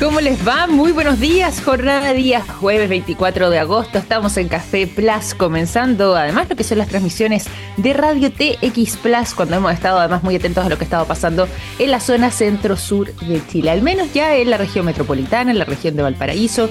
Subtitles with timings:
[0.00, 0.66] ¿Cómo les va?
[0.66, 3.98] Muy buenos días, jornada día jueves 24 de agosto.
[3.98, 7.44] Estamos en Café Plus comenzando además lo que son las transmisiones
[7.76, 11.46] de Radio TX Plus cuando hemos estado además muy atentos a lo que estaba pasando
[11.78, 15.66] en la zona centro-sur de Chile, al menos ya en la región metropolitana, en la
[15.66, 16.70] región de Valparaíso.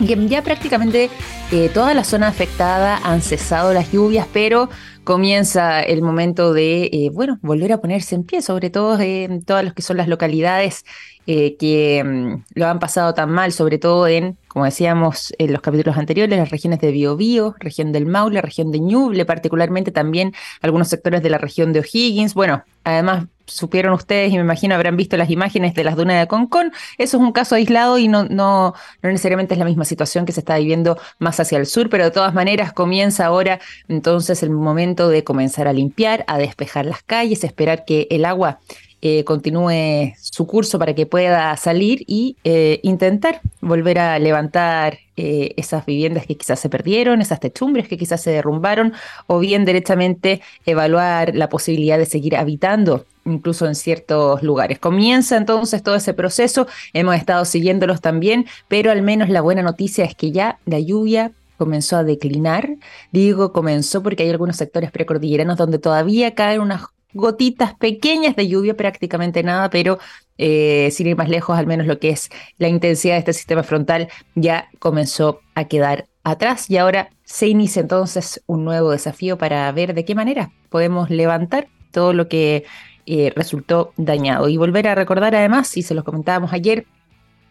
[0.00, 1.10] Ya prácticamente
[1.52, 4.70] eh, toda la zona afectada han cesado las lluvias, pero
[5.06, 9.64] comienza el momento de, eh, bueno, volver a ponerse en pie, sobre todo en todas
[9.64, 10.84] las que son las localidades
[11.28, 15.62] eh, que mm, lo han pasado tan mal, sobre todo en, como decíamos en los
[15.62, 20.88] capítulos anteriores, las regiones de Biobío, región del Maule, región de Ñuble, particularmente también algunos
[20.88, 22.34] sectores de la región de O'Higgins.
[22.34, 26.26] Bueno, además supieron ustedes y me imagino habrán visto las imágenes de las dunas de
[26.26, 26.72] Concón.
[26.98, 30.32] Eso es un caso aislado y no, no, no necesariamente es la misma situación que
[30.32, 34.50] se está viviendo más hacia el sur, pero de todas maneras comienza ahora entonces el
[34.50, 38.60] momento de comenzar a limpiar, a despejar las calles, esperar que el agua
[39.08, 45.54] eh, continúe su curso para que pueda salir y eh, intentar volver a levantar eh,
[45.56, 48.94] esas viviendas que quizás se perdieron, esas techumbres que quizás se derrumbaron,
[49.28, 54.80] o bien directamente evaluar la posibilidad de seguir habitando incluso en ciertos lugares.
[54.80, 60.04] Comienza entonces todo ese proceso, hemos estado siguiéndolos también, pero al menos la buena noticia
[60.04, 62.70] es que ya la lluvia comenzó a declinar.
[63.12, 66.82] Digo comenzó porque hay algunos sectores precordilleranos donde todavía caen unas
[67.16, 69.98] gotitas pequeñas de lluvia, prácticamente nada, pero
[70.38, 73.62] eh, sin ir más lejos, al menos lo que es la intensidad de este sistema
[73.62, 79.70] frontal ya comenzó a quedar atrás y ahora se inicia entonces un nuevo desafío para
[79.72, 82.64] ver de qué manera podemos levantar todo lo que
[83.06, 84.48] eh, resultó dañado.
[84.48, 86.86] Y volver a recordar además, y se los comentábamos ayer,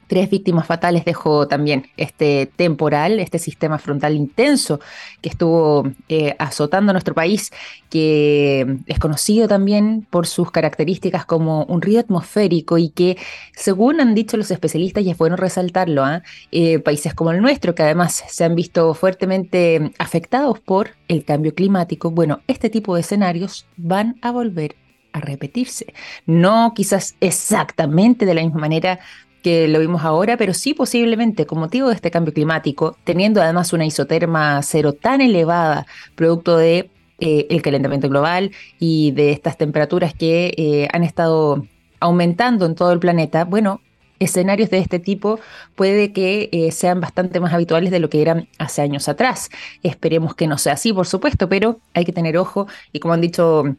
[0.07, 4.79] Tres víctimas fatales dejó también este temporal, este sistema frontal intenso
[5.21, 7.51] que estuvo eh, azotando nuestro país,
[7.89, 13.17] que es conocido también por sus características como un río atmosférico y que,
[13.55, 16.21] según han dicho los especialistas, y es bueno resaltarlo, ¿ah?
[16.51, 21.53] eh, países como el nuestro, que además se han visto fuertemente afectados por el cambio
[21.53, 24.75] climático, bueno, este tipo de escenarios van a volver
[25.15, 25.93] a repetirse.
[26.25, 28.99] No quizás exactamente de la misma manera
[29.45, 33.73] que lo vimos ahora, pero sí posiblemente con motivo de este cambio climático, teniendo además
[33.73, 35.85] una isoterma cero tan elevada,
[36.15, 36.89] producto de
[37.19, 41.63] eh, el calentamiento global y de estas temperaturas que eh, han estado
[41.99, 43.81] aumentando en todo el planeta, bueno,
[44.17, 45.39] escenarios de este tipo
[45.75, 49.51] puede que eh, sean bastante más habituales de lo que eran hace años atrás.
[49.83, 53.21] Esperemos que no sea así, por supuesto, pero hay que tener ojo y como han
[53.21, 53.75] dicho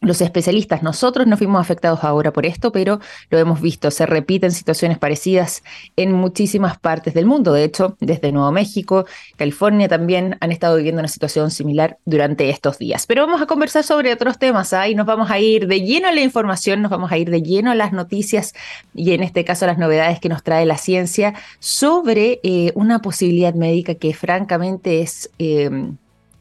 [0.00, 4.52] los especialistas, nosotros no fuimos afectados ahora por esto, pero lo hemos visto, se repiten
[4.52, 5.64] situaciones parecidas
[5.96, 7.52] en muchísimas partes del mundo.
[7.52, 12.78] De hecho, desde Nuevo México, California también han estado viviendo una situación similar durante estos
[12.78, 13.06] días.
[13.06, 14.88] Pero vamos a conversar sobre otros temas ¿ah?
[14.88, 17.42] y nos vamos a ir de lleno a la información, nos vamos a ir de
[17.42, 18.54] lleno a las noticias
[18.94, 23.00] y en este caso a las novedades que nos trae la ciencia sobre eh, una
[23.00, 25.30] posibilidad médica que francamente es...
[25.38, 25.70] Eh,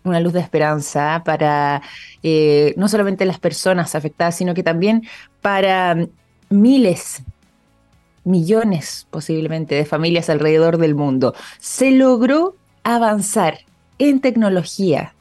[0.05, 1.81] una luz de esperanza para
[2.23, 5.07] eh, no solamente las personas afectadas, sino que también
[5.41, 5.97] para
[6.49, 7.23] miles,
[8.23, 11.33] millones posiblemente de familias alrededor del mundo.
[11.59, 13.59] Se logró avanzar
[13.97, 15.13] en tecnología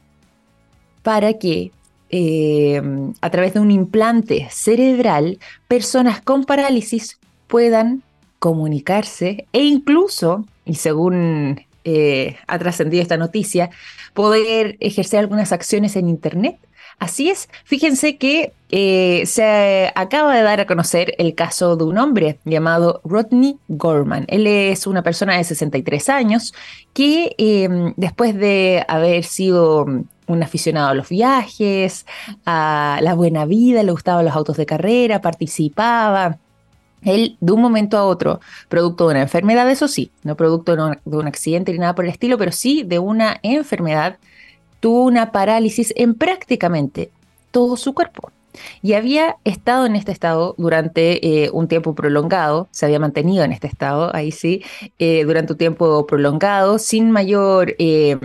[1.03, 1.71] para que
[2.09, 2.81] eh,
[3.21, 8.03] a través de un implante cerebral personas con parálisis puedan
[8.39, 13.69] comunicarse e incluso, y según eh, ha trascendido esta noticia,
[14.13, 16.57] poder ejercer algunas acciones en Internet.
[16.97, 21.97] Así es, fíjense que eh, se acaba de dar a conocer el caso de un
[21.97, 24.25] hombre llamado Rodney Gorman.
[24.29, 26.53] Él es una persona de 63 años
[26.93, 29.85] que em, después de haber sido
[30.27, 32.05] un aficionado a los viajes,
[32.45, 36.39] a la buena vida, le gustaban los autos de carrera, participaba
[37.05, 41.17] él, de un momento a otro, producto de una enfermedad, eso sí, no producto de
[41.17, 44.17] un, accidente ni nada por el estilo, pero sí de una enfermedad,
[44.79, 47.09] tuvo una parálisis en prácticamente
[47.51, 48.31] todo su cuerpo.
[48.81, 53.51] Y había estado en este estado durante eh, un tiempo prolongado, se había mantenido en
[53.51, 54.63] este estado, ahí sí,
[54.97, 58.17] eh, durante un tiempo prolongado, sin mayor eh,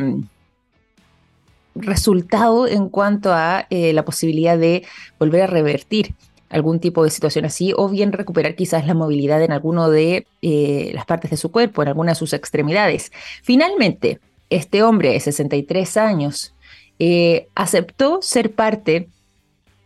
[1.75, 4.85] resultado en cuanto a la posibilidad de
[5.19, 6.15] volver a revertir
[6.51, 10.91] algún tipo de situación así, o bien recuperar quizás la movilidad en alguno de eh,
[10.95, 13.13] las partes de su cuerpo, en alguna de sus extremidades.
[13.43, 14.21] Finalmente,
[14.51, 16.55] este hombre de 63 años
[16.99, 19.09] eh, aceptó ser parte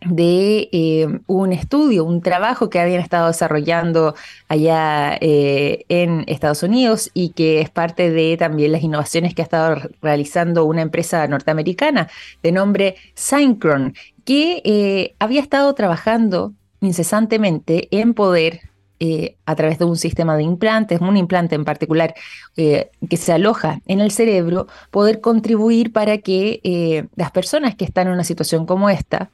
[0.04, 4.14] de eh, un estudio, un trabajo que habían estado desarrollando
[4.48, 9.76] allá en Estados Unidos y que es parte de también las innovaciones que ha estado
[10.02, 12.08] realizando una empresa norteamericana
[12.42, 18.60] de nombre Synchron, que eh, había estado trabajando incesantemente en poder
[19.00, 22.14] eh, a través de un sistema de implantes, un implante en particular
[22.56, 27.84] eh, que se aloja en el cerebro, poder contribuir para que eh, las personas que
[27.84, 29.30] están en una situación como esta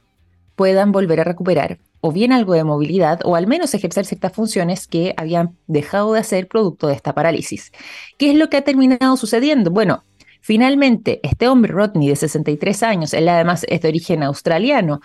[0.55, 4.87] puedan volver a recuperar o bien algo de movilidad o al menos ejercer ciertas funciones
[4.87, 7.71] que habían dejado de hacer producto de esta parálisis.
[8.17, 9.69] ¿Qué es lo que ha terminado sucediendo?
[9.69, 10.03] Bueno,
[10.41, 15.01] finalmente este hombre, Rodney, de 63 años, él además es de origen australiano,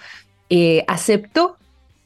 [0.87, 1.57] aceptó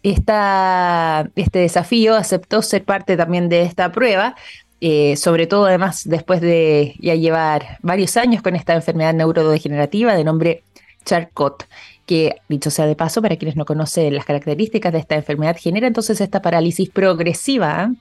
[0.02, 4.34] este desafío, aceptó ser parte también de esta prueba,
[4.80, 10.24] eh, sobre todo además después de ya llevar varios años con esta enfermedad neurodegenerativa de
[10.24, 10.62] nombre
[11.04, 11.66] Charcot,
[12.10, 15.86] que dicho sea de paso, para quienes no conocen las características de esta enfermedad, genera
[15.86, 17.92] entonces esta parálisis progresiva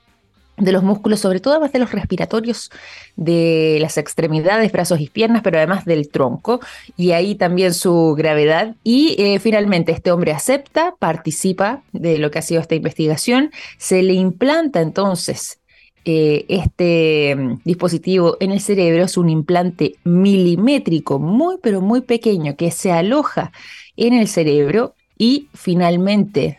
[0.56, 2.72] de los músculos, sobre todo además de los respiratorios
[3.14, 6.58] de las extremidades, brazos y piernas, pero además del tronco,
[6.96, 8.74] y ahí también su gravedad.
[8.82, 14.02] Y eh, finalmente este hombre acepta, participa de lo que ha sido esta investigación, se
[14.02, 15.60] le implanta entonces
[16.04, 22.56] eh, este mm, dispositivo en el cerebro, es un implante milimétrico muy, pero muy pequeño
[22.56, 23.52] que se aloja
[23.96, 26.58] en el cerebro y finalmente,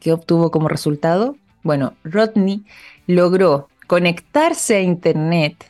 [0.00, 1.36] ¿qué obtuvo como resultado?
[1.62, 2.64] Bueno, Rodney
[3.06, 5.66] logró conectarse a Internet,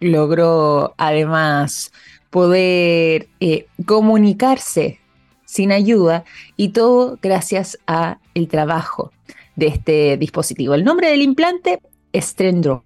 [0.00, 1.92] logró además
[2.30, 5.00] poder eh, comunicarse
[5.44, 6.24] sin ayuda
[6.56, 9.12] y todo gracias a el trabajo
[9.56, 10.74] de este dispositivo.
[10.74, 11.80] El nombre del implante
[12.12, 12.84] es Strendro,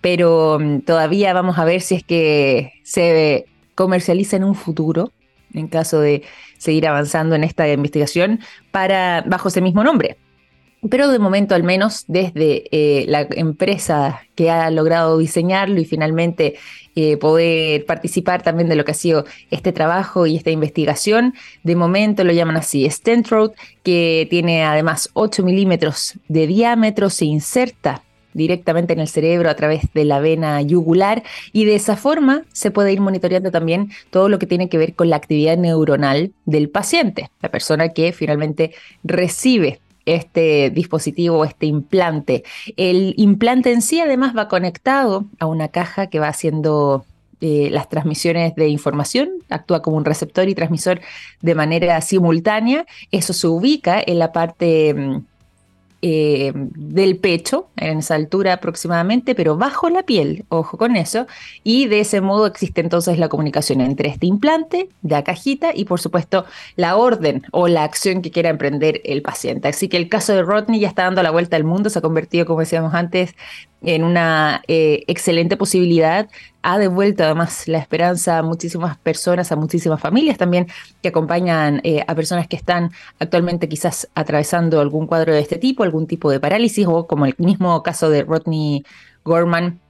[0.00, 5.12] pero mm, todavía vamos a ver si es que se comercializa en un futuro,
[5.54, 6.22] en caso de
[6.58, 8.40] seguir avanzando en esta investigación,
[8.70, 10.16] para bajo ese mismo nombre.
[10.90, 16.56] Pero de momento al menos desde eh, la empresa que ha logrado diseñarlo y finalmente
[16.96, 21.76] eh, poder participar también de lo que ha sido este trabajo y esta investigación, de
[21.76, 23.54] momento lo llaman así, Stentrode,
[23.84, 28.02] que tiene además 8 milímetros de diámetro, se inserta
[28.34, 32.70] directamente en el cerebro a través de la vena yugular y de esa forma se
[32.70, 36.68] puede ir monitoreando también todo lo que tiene que ver con la actividad neuronal del
[36.68, 38.72] paciente, la persona que finalmente
[39.04, 42.44] recibe este dispositivo, este implante.
[42.76, 47.04] El implante en sí además va conectado a una caja que va haciendo
[47.40, 51.00] eh, las transmisiones de información, actúa como un receptor y transmisor
[51.40, 52.86] de manera simultánea.
[53.10, 55.24] Eso se ubica en la parte mm,
[56.04, 61.28] eh, del pecho, en esa altura aproximadamente, pero bajo la piel, ojo con eso,
[61.62, 66.00] y de ese modo existe entonces la comunicación entre este implante, la cajita y por
[66.00, 66.44] supuesto
[66.74, 69.68] la orden o la acción que quiera emprender el paciente.
[69.68, 72.02] Así que el caso de Rodney ya está dando la vuelta al mundo, se ha
[72.02, 73.34] convertido, como decíamos antes,
[73.84, 76.28] en una eh, excelente posibilidad.
[76.62, 80.68] Ha devuelto además la esperanza a muchísimas personas, a muchísimas familias también
[81.02, 85.82] que acompañan eh, a personas que están actualmente quizás atravesando algún cuadro de este tipo,
[85.82, 88.84] algún tipo de parálisis o como el mismo caso de Rodney
[89.24, 89.80] Gorman,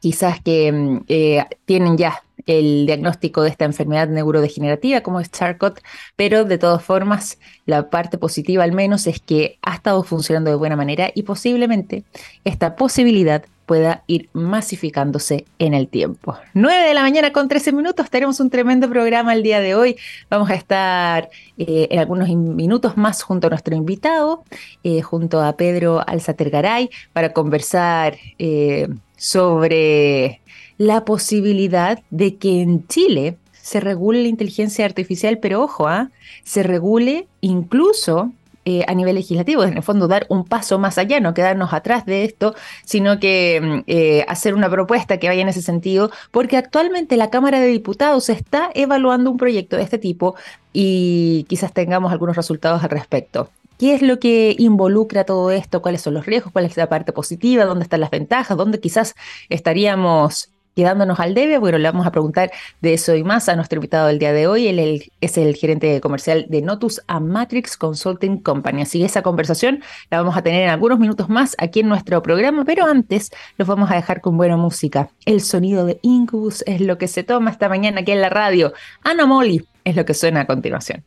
[0.00, 5.80] quizás que mm, eh, tienen ya el diagnóstico de esta enfermedad neurodegenerativa como es Charcot,
[6.16, 10.56] pero de todas formas la parte positiva al menos es que ha estado funcionando de
[10.56, 12.04] buena manera y posiblemente
[12.44, 16.38] esta posibilidad pueda ir masificándose en el tiempo.
[16.54, 19.96] 9 de la mañana con 13 minutos, tenemos un tremendo programa el día de hoy.
[20.30, 21.28] Vamos a estar
[21.58, 24.42] eh, en algunos minutos más junto a nuestro invitado,
[24.84, 30.40] eh, junto a Pedro Alzatergaray, para conversar eh, sobre
[30.78, 36.10] la posibilidad de que en Chile se regule la inteligencia artificial, pero ojo, ¿ah?
[36.44, 38.32] se regule incluso
[38.64, 42.04] eh, a nivel legislativo, en el fondo dar un paso más allá, no quedarnos atrás
[42.06, 42.54] de esto,
[42.84, 47.30] sino que mm, eh, hacer una propuesta que vaya en ese sentido, porque actualmente la
[47.30, 50.34] Cámara de Diputados está evaluando un proyecto de este tipo
[50.72, 53.50] y quizás tengamos algunos resultados al respecto.
[53.78, 55.80] ¿Qué es lo que involucra todo esto?
[55.80, 56.52] ¿Cuáles son los riesgos?
[56.52, 57.64] ¿Cuál es la parte positiva?
[57.64, 58.56] ¿Dónde están las ventajas?
[58.56, 59.14] ¿Dónde quizás
[59.48, 63.78] estaríamos quedándonos al debe, bueno, le vamos a preguntar de eso y más a nuestro
[63.78, 64.68] invitado del día de hoy.
[64.68, 68.82] Él es el gerente comercial de Notus a Matrix Consulting Company.
[68.82, 72.22] Así que esa conversación la vamos a tener en algunos minutos más aquí en nuestro
[72.22, 75.08] programa, pero antes los vamos a dejar con buena música.
[75.24, 78.72] El sonido de Incubus es lo que se toma esta mañana aquí en la radio.
[79.02, 81.02] Anomoli es lo que suena a continuación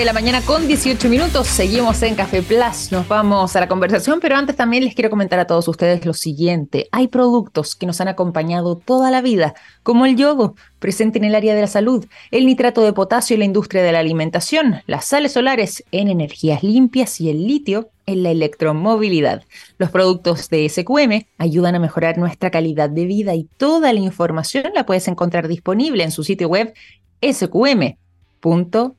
[0.00, 1.48] de la mañana con 18 minutos.
[1.48, 2.92] Seguimos en Café Plus.
[2.92, 6.14] Nos vamos a la conversación, pero antes también les quiero comentar a todos ustedes lo
[6.14, 6.88] siguiente.
[6.92, 11.34] Hay productos que nos han acompañado toda la vida, como el yodo, presente en el
[11.34, 15.04] área de la salud, el nitrato de potasio en la industria de la alimentación, las
[15.04, 19.42] sales solares en energías limpias y el litio en la electromovilidad.
[19.78, 24.70] Los productos de SQM ayudan a mejorar nuestra calidad de vida y toda la información
[24.76, 26.72] la puedes encontrar disponible en su sitio web
[27.20, 28.97] sqm.com.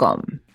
[0.00, 0.47] welcome.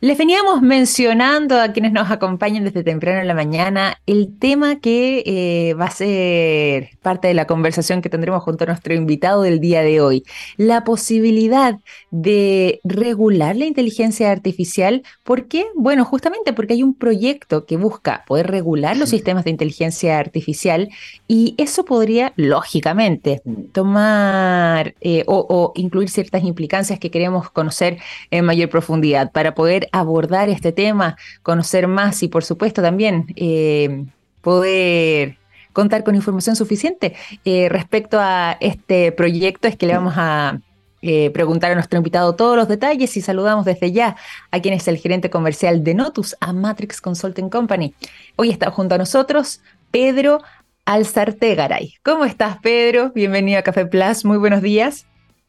[0.00, 5.24] Les veníamos mencionando a quienes nos acompañan desde temprano en la mañana el tema que
[5.26, 9.58] eh, va a ser parte de la conversación que tendremos junto a nuestro invitado del
[9.58, 10.22] día de hoy.
[10.56, 11.80] La posibilidad
[12.12, 15.02] de regular la inteligencia artificial.
[15.24, 15.66] ¿Por qué?
[15.74, 20.90] Bueno, justamente porque hay un proyecto que busca poder regular los sistemas de inteligencia artificial
[21.26, 27.98] y eso podría, lógicamente, tomar eh, o, o incluir ciertas implicancias que queremos conocer
[28.30, 34.04] en mayor profundidad para poder abordar este tema, conocer más y por supuesto también eh,
[34.40, 35.36] poder
[35.72, 37.14] contar con información suficiente
[37.44, 40.58] eh, respecto a este proyecto es que le vamos a
[41.00, 44.16] eh, preguntar a nuestro invitado todos los detalles y saludamos desde ya
[44.50, 47.94] a quien es el gerente comercial de Notus, a Matrix Consulting Company.
[48.34, 49.60] Hoy está junto a nosotros
[49.92, 50.42] Pedro
[50.86, 51.94] Alzartegaray.
[52.02, 53.12] ¿Cómo estás, Pedro?
[53.14, 54.24] Bienvenido a Café Plus.
[54.24, 55.06] Muy buenos días.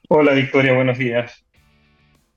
[0.07, 0.73] Hola, Victoria.
[0.73, 1.43] Buenos días.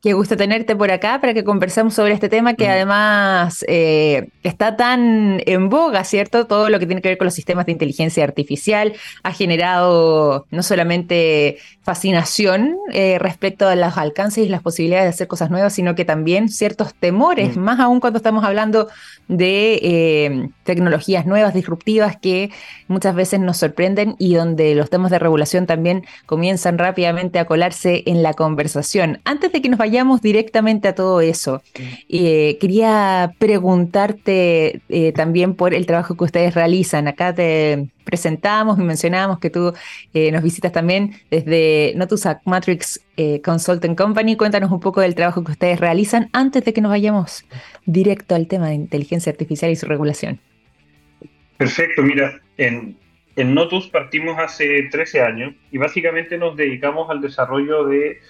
[0.02, 4.76] Qué gusto tenerte por acá para que conversemos sobre este tema que además eh, está
[4.76, 6.48] tan en boga, ¿cierto?
[6.48, 10.64] Todo lo que tiene que ver con los sistemas de inteligencia artificial ha generado no
[10.64, 15.94] solamente fascinación eh, respecto a los alcances y las posibilidades de hacer cosas nuevas, sino
[15.94, 18.88] que también ciertos temores, más aún cuando estamos hablando
[19.28, 22.50] de eh, tecnologías nuevas, disruptivas, que
[22.88, 28.02] muchas veces nos sorprenden y donde los temas de regulación también comienzan rápidamente a colarse
[28.06, 29.20] en la conversación.
[29.24, 31.62] Antes de que nos vayamos directamente a todo eso,
[32.08, 34.82] eh, quería preguntarte
[35.14, 37.08] también por el trabajo que ustedes realizan.
[37.08, 39.72] Acá te presentamos y mencionamos que tú
[40.14, 44.36] eh, nos visitas también desde Notusac Matrix eh, Consulting Company.
[44.36, 47.44] Cuéntanos un poco del trabajo que ustedes realizan antes de que nos vayamos
[47.86, 50.40] directo al tema de inteligencia artificial y su regulación.
[51.56, 52.96] Perfecto, mira, en,
[53.36, 58.20] en Notus partimos hace 13 años y básicamente nos dedicamos al desarrollo de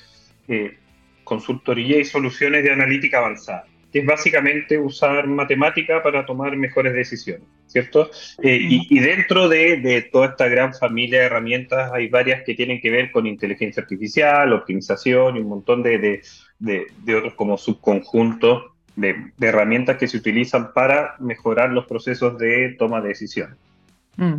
[0.48, 0.78] eh,
[1.24, 7.46] consultoría y soluciones de analítica avanzada que es básicamente usar matemática para tomar mejores decisiones,
[7.66, 8.10] ¿cierto?
[8.42, 8.58] Eh,
[8.88, 13.12] y, dentro de, toda esta gran familia de herramientas hay varias que tienen que ver
[13.12, 16.22] con inteligencia artificial, optimización y un montón de,
[17.14, 23.08] otros como subconjuntos de, herramientas que se utilizan para mejorar los procesos de toma de
[23.08, 23.56] decisiones.
[24.16, 24.36] Mm.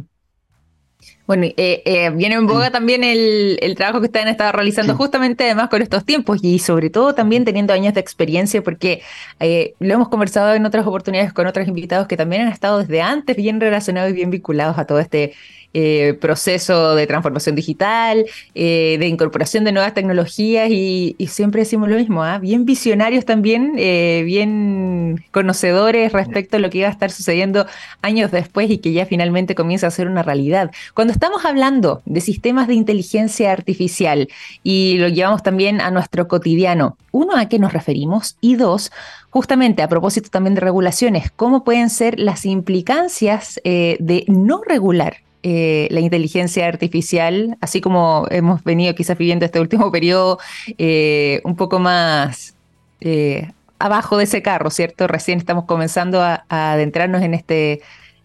[1.26, 5.46] Bueno, eh, eh, viene en boga también el, trabajo que ustedes han estado realizando justamente
[5.46, 9.02] además con estos tiempos y sobre todo también teniendo años de experiencia porque
[9.40, 13.02] eh, lo hemos conversado en otras oportunidades con otros invitados que también han estado desde
[13.02, 15.34] antes bien relacionados y bien vinculados a todo este
[15.76, 21.96] eh, proceso de transformación digital, eh, de incorporación de nuevas tecnologías y, siempre decimos lo
[21.96, 22.38] mismo, ¿ah?
[22.38, 27.66] bien visionarios también, eh, bien conocedores respecto a lo que iba a estar sucediendo
[28.04, 30.70] años después y que ya finalmente comienza a ser una realidad.
[30.94, 34.28] Cuando estamos hablando de sistemas de inteligencia artificial
[34.64, 38.38] y lo llevamos también a nuestro cotidiano, uno, ¿a qué nos referimos?
[38.42, 38.92] Y dos,
[39.30, 45.90] justamente a propósito también de regulaciones, ¿cómo pueden ser las implicancias de no regular eh,
[45.92, 50.40] la inteligencia artificial, así como hemos venido quizás viviendo este último periodo
[50.78, 52.56] eh, un poco más
[53.02, 55.06] eh, abajo de ese carro, ¿cierto?
[55.06, 57.82] Recién estamos comenzando a, adentrarnos en este,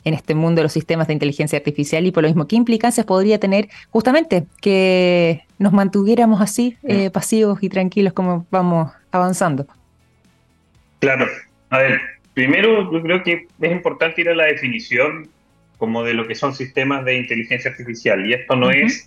[0.09, 3.07] en este mundo de los sistemas de inteligencia artificial y por lo mismo, ¿qué implicancias
[3.07, 6.77] podría tener justamente que nos mantuviéramos así,
[7.13, 9.67] pasivos y tranquilos como vamos avanzando?
[10.99, 11.27] Claro,
[11.71, 12.01] a ver,
[12.35, 15.29] primero yo creo que es importante ir a la definición
[15.79, 18.27] como de lo que son sistemas de inteligencia artificial.
[18.27, 19.07] Y esto no, es,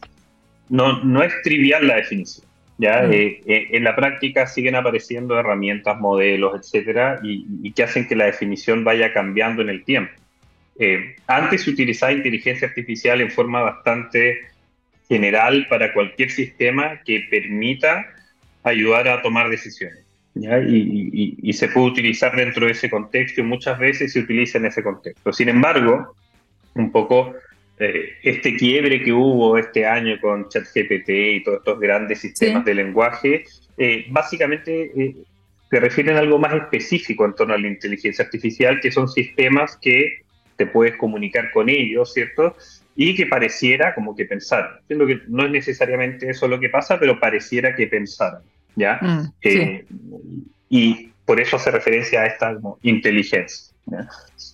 [0.70, 2.48] no, no es trivial la definición.
[2.78, 3.06] ¿ya?
[3.06, 8.26] Eh, eh, en la práctica siguen apareciendo herramientas, modelos, etcétera, y, que hacen que la
[8.26, 10.14] definición vaya cambiando en el tiempo.
[10.84, 14.40] Eh, antes se utilizaba inteligencia artificial en forma bastante
[15.08, 18.08] general para cualquier sistema que permita
[18.64, 20.04] ayudar a tomar decisiones.
[20.34, 20.58] ¿ya?
[20.60, 24.66] Y, y, se puede utilizar dentro de ese contexto y muchas veces se utiliza en
[24.66, 25.32] ese contexto.
[25.32, 26.16] Sin embargo,
[26.74, 27.36] un poco
[27.78, 32.74] eh, este quiebre que hubo este año con ChatGPT y todos estos grandes sistemas de
[32.74, 33.44] lenguaje,
[33.78, 35.16] eh, básicamente eh,
[35.70, 39.78] se refieren a algo más específico en torno a la inteligencia artificial, que son sistemas
[39.80, 40.22] que
[40.56, 42.56] te puedes comunicar con ellos, ¿cierto?
[42.96, 44.80] Y que pareciera como que pensaran.
[44.88, 48.42] Siendo que no es necesariamente eso lo que pasa, pero pareciera que pensaran,
[48.76, 49.00] ¿ya?
[49.02, 49.34] Mm,
[50.70, 53.74] y por eso hace referencia a esta inteligencia.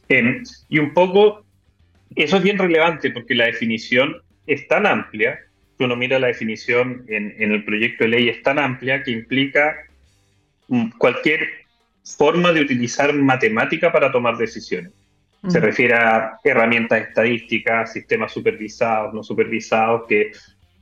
[0.07, 1.45] Em, y un poco
[2.15, 5.39] eso es bien relevante porque la definición es tan amplia,
[5.77, 9.75] que uno mira la definición en, el proyecto de ley, es tan amplia que implica
[10.67, 11.47] mm, cualquier
[12.03, 14.91] forma de utilizar matemática para tomar decisiones.
[15.47, 20.31] Se refiere a herramientas estadísticas, sistemas supervisados, no supervisados, que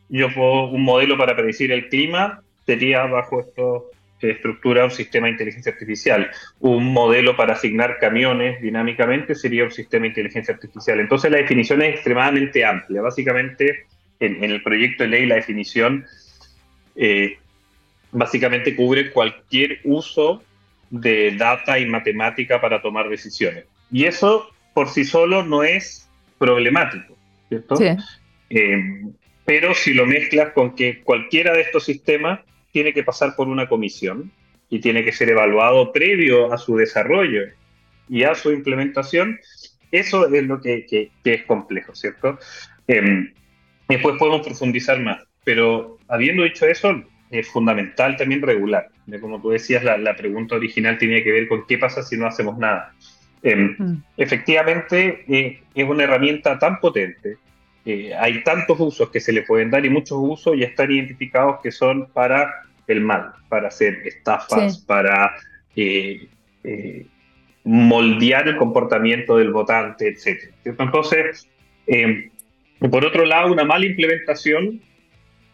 [0.09, 3.83] yo puedo un modelo para predecir el clima sería bajo estos
[4.29, 6.31] estructura un sistema de inteligencia artificial.
[6.59, 10.99] Un modelo para asignar camiones dinámicamente sería un sistema de inteligencia artificial.
[10.99, 13.01] Entonces la definición es extremadamente amplia.
[13.01, 13.85] Básicamente,
[14.19, 16.05] en, el proyecto de ley la definición
[16.95, 17.37] eh,
[18.11, 20.43] básicamente cubre cualquier uso
[20.89, 23.65] de data y matemática para tomar decisiones.
[23.91, 27.17] Y eso por sí solo no es problemático,
[27.47, 27.77] ¿cierto?
[27.77, 27.87] Sí.
[28.49, 29.05] Eh,
[29.45, 32.41] pero si lo mezclas con que cualquiera de estos sistemas
[32.73, 34.31] tiene que pasar por una comisión
[34.69, 37.43] y tiene que ser evaluado previo a su desarrollo
[38.09, 39.39] y a su implementación,
[39.91, 42.37] eso es lo que, es complejo, ¿cierto?
[42.87, 43.31] Eh,
[43.87, 47.01] después podemos profundizar más, pero habiendo dicho eso,
[47.31, 48.89] es fundamental también regular.
[49.21, 52.57] Como tú decías, la, pregunta original tenía que ver con qué pasa si no hacemos
[52.57, 52.93] nada.
[53.45, 54.03] Em, mm.
[54.17, 57.37] Efectivamente, eh, es una herramienta tan potente,
[57.85, 61.59] eh, hay tantos usos que se le pueden dar y muchos usos ya están identificados
[61.61, 62.51] que son para
[62.87, 65.35] el mal, para hacer estafas, para
[65.75, 66.27] eh,
[67.63, 70.51] moldear el comportamiento del votante, etc.
[70.65, 71.47] Entonces,
[71.85, 72.31] em,
[72.89, 74.81] por otro lado, una mala implementación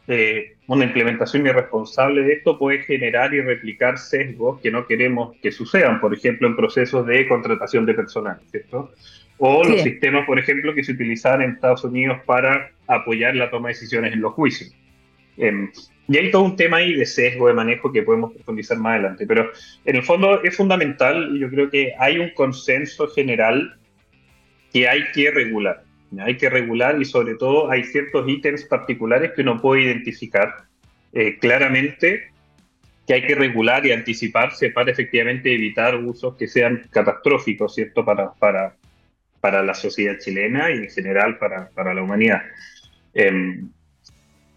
[0.07, 5.51] eh, una implementación irresponsable de esto puede generar y replicar sesgos que no queremos que
[5.51, 8.91] sucedan, por ejemplo, en procesos de contratación de personal, ¿cierto?
[9.37, 13.67] O los sistemas, por ejemplo, que se utilizan en Estados Unidos para apoyar la toma
[13.67, 14.73] de decisiones en los juicios.
[15.35, 15.69] Em,
[16.07, 19.27] y hay todo un tema ahí de sesgo de manejo que podemos profundizar más adelante,
[19.27, 19.51] pero
[19.83, 23.77] en el fondo es fundamental y yo creo que hay un consenso general
[24.71, 25.83] que hay que regular.
[26.19, 30.65] Hay que regular y sobre todo hay ciertos ítems particulares que uno puede identificar
[31.13, 32.31] eh, claramente
[33.07, 38.05] que hay que regular y anticiparse para efectivamente evitar usos que sean catastróficos, ¿cierto?
[38.05, 38.75] Para, para,
[39.39, 42.41] para la sociedad chilena y en general para, para la humanidad.
[43.13, 43.69] Em,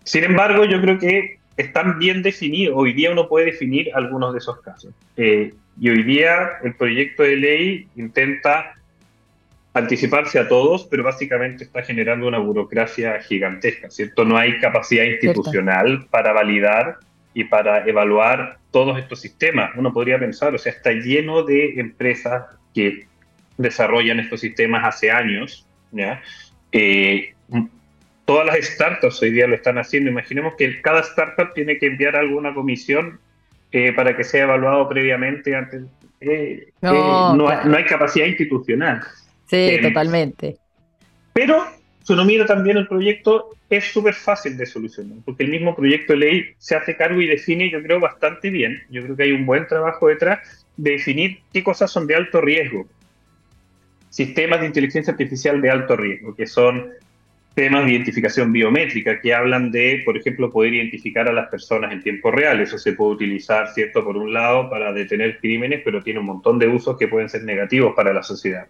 [0.02, 2.74] sin embargo, yo creo que están bien definidos.
[2.76, 4.92] Hoy día uno puede definir algunos de esos casos.
[5.16, 8.74] Eh, y hoy día el proyecto de ley intenta
[9.74, 14.24] anticiparse a todos, pero básicamente está generando una burocracia gigantesca, ¿cierto?
[14.24, 16.98] No hay capacidad institucional para validar
[17.34, 19.72] y para evaluar todos estos sistemas.
[19.76, 23.06] Uno podría pensar, o sea, está lleno de empresas que
[23.58, 26.22] desarrollan estos sistemas hace años, ¿ya?
[26.70, 27.34] Eh,
[28.24, 30.08] todas las startups hoy día lo están haciendo.
[30.08, 33.18] Imaginemos que cada startup tiene que enviar alguna comisión
[33.72, 35.82] eh, para que sea evaluado previamente antes.
[36.20, 39.02] Eh, no, no, hay capacidad institucional.
[39.54, 40.56] Sí, totalmente.
[41.32, 41.64] Pero
[42.04, 46.12] si uno mira también el proyecto, es súper fácil de solucionar, porque el mismo proyecto
[46.12, 48.82] de ley se hace cargo y define, yo creo, bastante bien.
[48.90, 52.40] Yo creo que hay un buen trabajo detrás de definir qué cosas son de alto
[52.40, 52.86] riesgo.
[54.10, 56.90] Sistemas de inteligencia artificial de alto riesgo, que son
[57.54, 62.02] temas de identificación biométrica que hablan de, por ejemplo, poder identificar a las personas en
[62.02, 62.60] tiempo real.
[62.60, 66.58] Eso se puede utilizar, ¿cierto?, por un lado, para detener crímenes, pero tiene un montón
[66.58, 68.66] de usos que pueden ser negativos para la sociedad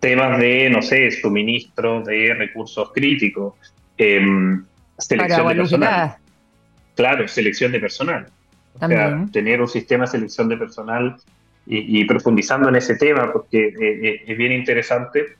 [0.00, 3.54] temas de, no sé, suministro de recursos críticos,
[3.98, 4.64] em,
[4.98, 6.16] selección de personal.
[6.96, 8.26] Claro, selección de personal.
[8.80, 11.16] O sea, tener un sistema de selección de personal
[11.66, 15.36] y, profundizando en ese tema, porque eh, eh, es bien interesante.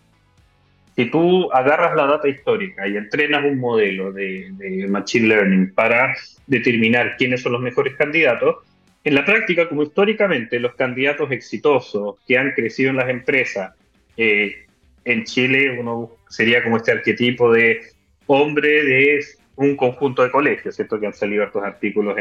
[0.94, 6.14] Si tú agarras la data histórica y entrenas un modelo de, de Machine Learning para
[6.46, 8.56] determinar quiénes son los mejores candidatos,
[9.02, 13.72] en la práctica, como históricamente los candidatos exitosos que han crecido en las empresas
[14.22, 14.66] eh,
[15.06, 17.80] en Chile uno sería como este arquetipo de
[18.26, 19.24] hombre de
[19.56, 21.00] un conjunto de colegios, ¿cierto?
[21.00, 22.18] Que han salido estos artículos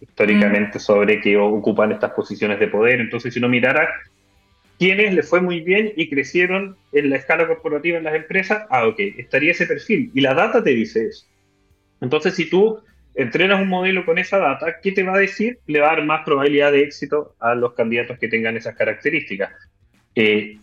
[0.00, 0.80] históricamente mm.
[0.80, 3.00] sobre que ocupan estas posiciones de poder.
[3.00, 3.88] Entonces, si uno mirara
[4.80, 8.88] quiénes le fue muy bien y crecieron en la escala corporativa en las empresas, ah,
[8.88, 10.10] ok, estaría ese perfil.
[10.14, 11.26] Y la data te dice eso.
[12.00, 12.80] Entonces, si tú
[13.14, 15.60] entrenas un modelo con esa data, ¿qué te va a decir?
[15.68, 19.52] Le va a dar más probabilidad de éxito a los candidatos que tengan esas características.
[20.16, 20.58] Eh,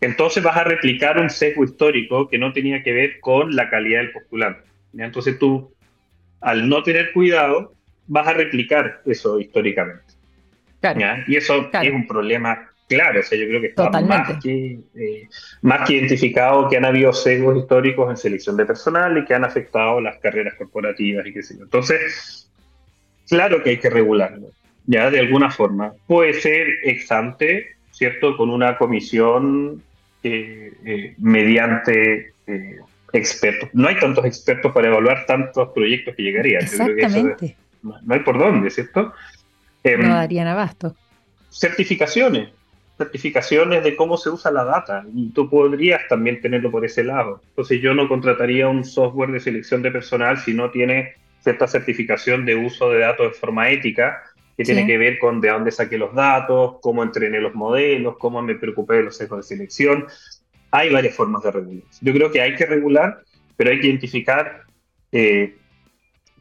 [0.00, 4.00] entonces vas a replicar un sesgo histórico que no tenía que ver con la calidad
[4.00, 4.62] del postulante.
[4.96, 5.72] Entonces tú,
[6.40, 7.74] al no tener cuidado,
[8.06, 10.04] vas a replicar eso históricamente.
[11.26, 15.28] Y eso es un problema claro, o sea, yo creo que está más que, eh,
[15.62, 19.44] más que identificado que han habido sesgos históricos en selección de personal y que han
[19.44, 21.64] afectado las carreras corporativas y qué sé yo.
[21.64, 22.50] Entonces,
[23.28, 24.50] claro que hay que regularlo,
[24.86, 25.92] ya de alguna forma.
[26.06, 28.36] Puede ser ex ante, ¿cierto?
[28.36, 29.82] Con una comisión
[30.22, 32.78] eh, eh, mediante eh,
[33.12, 33.70] expertos.
[33.72, 36.62] No hay tantos expertos para evaluar tantos proyectos que llegarían.
[36.62, 37.56] Exactamente.
[37.82, 39.12] no, hay por dónde, ¿cierto?
[39.84, 40.96] Em, no darían abasto.
[41.50, 42.48] Certificaciones.
[42.98, 45.04] Certificaciones de cómo se usa la data.
[45.14, 47.42] Y tú podrías también tenerlo por ese lado.
[47.50, 52.44] Entonces yo no contrataría un software de selección de personal si no tiene cierta certificación
[52.44, 54.22] de uso de datos de forma ética
[54.56, 58.40] que tiene que ver con de dónde saqué los datos, cómo entrené los modelos, cómo
[58.42, 60.06] me preocupé de los sesgos de selección.
[60.70, 61.84] Hay varias formas de regular.
[62.00, 63.22] Yo creo que hay que regular,
[63.56, 64.62] pero hay que identificar
[65.12, 65.56] eh,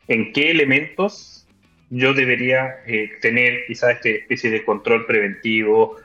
[0.08, 1.47] en qué elementos
[1.89, 5.97] yo debería eh, tener quizás esta especie de control preventivo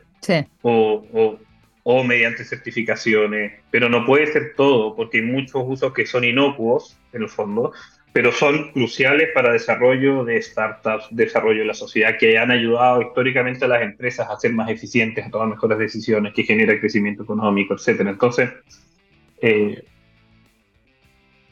[0.60, 1.38] o,
[1.82, 6.98] o, mediante certificaciones, pero no puede ser todo, porque hay muchos usos que son inocuos,
[7.14, 7.72] en el fondo,
[8.12, 13.64] pero son cruciales para desarrollo de startups, desarrollo de la sociedad, que han ayudado históricamente
[13.64, 17.74] a las empresas a ser más eficientes, a tomar mejores decisiones, que genera crecimiento económico,
[17.74, 18.00] etc.
[18.00, 18.50] Entonces,
[19.42, 19.84] eh,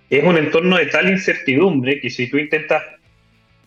[0.09, 2.83] es un entorno de tal incertidumbre que si tú intentas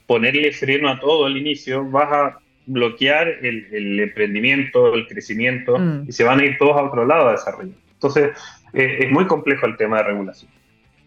[0.07, 6.05] ponerle freno a todo al inicio, vas a bloquear el, emprendimiento, el crecimiento, mm.
[6.07, 7.73] y se van a ir todos a otro lado a desarrollo.
[7.93, 8.31] Entonces,
[8.73, 10.51] eh, es muy complejo el tema de regulación.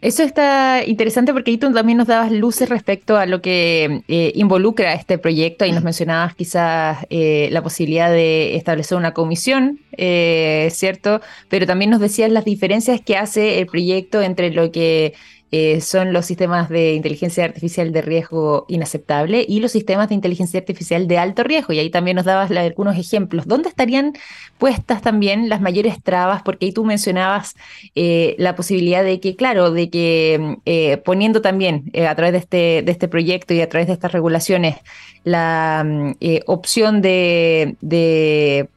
[0.03, 4.33] Eso está interesante porque ahí tú también nos dabas luces respecto a lo que eh,
[4.35, 10.69] involucra este proyecto y nos mencionabas quizás eh, la posibilidad de establecer una comisión, eh,
[10.73, 11.21] ¿cierto?
[11.49, 15.15] Pero también nos decías las diferencias que hace el proyecto entre lo que
[15.55, 20.59] eh, son los sistemas de inteligencia artificial de riesgo inaceptable y los sistemas de inteligencia
[20.59, 21.75] artificial de alto riesgo.
[21.75, 23.47] Y ahí también nos dabas algunos ejemplos.
[23.47, 24.15] ¿Dónde estarían
[24.57, 26.43] puestas también las mayores trabas?
[26.43, 27.55] Porque ahí tú mencionabas
[27.95, 32.83] eh, la posibilidad de que, claro, de que eh, poniendo también a través de este,
[32.83, 34.77] de este proyecto y a través de estas regulaciones
[35.25, 36.12] la mm,
[36.47, 37.77] opción de,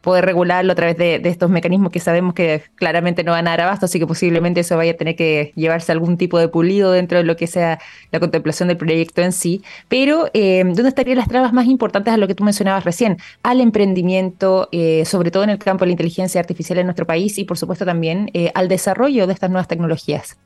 [0.01, 3.51] poder regularlo a través de, de, estos mecanismos que sabemos que claramente no van a
[3.51, 6.49] dar abasto, así que posiblemente eso vaya a tener que llevarse algún tipo de
[6.91, 7.79] dentro de lo que sea
[8.11, 12.17] la contemplación del proyecto en sí, pero eh, ¿dónde estarían las trabas más importantes a
[12.17, 13.17] lo que tú mencionabas recién?
[13.43, 17.37] Al emprendimiento, eh, sobre todo en el campo de la inteligencia artificial en nuestro país
[17.37, 20.37] y por supuesto también eh, al desarrollo de estas nuevas tecnologías.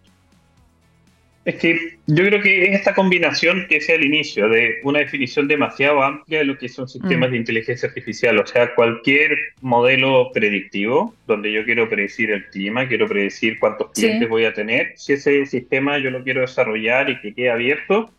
[1.45, 5.47] Es que yo creo que es esta combinación que es el inicio de una definición
[5.47, 7.31] demasiado amplia de lo que son sistemas mm.
[7.31, 8.37] de inteligencia artificial.
[8.39, 14.27] O sea, cualquier modelo predictivo, donde yo quiero predecir el clima, quiero predecir cuántos clientes
[14.27, 18.11] voy a tener, si ese sistema yo lo quiero desarrollar y que quede abierto,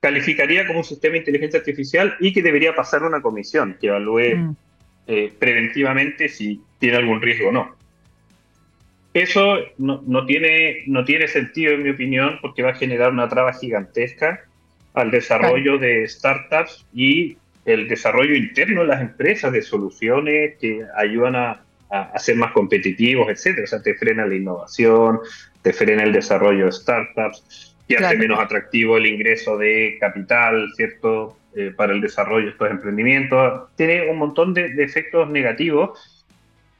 [0.00, 4.36] calificaría como un sistema de inteligencia artificial y que debería pasar una comisión que evalúe
[4.36, 4.56] mm.
[5.08, 7.81] eh, preventivamente si tiene algún riesgo o no.
[9.14, 13.52] Eso no, tiene, no tiene sentido, en mi opinión, porque va a generar una traba
[13.52, 14.44] gigantesca
[14.94, 21.36] al desarrollo de startups y el desarrollo interno de las empresas de soluciones que ayudan
[21.36, 23.64] a, a, ser más competitivos, etcétera.
[23.64, 25.20] O sea, te frena la innovación,
[25.60, 31.36] te frena el desarrollo de startups, y hace menos atractivo el ingreso de capital, ¿cierto?
[31.54, 33.68] Eh, para el desarrollo de estos emprendimientos.
[33.76, 35.90] Tiene un montón de, de efectos negativos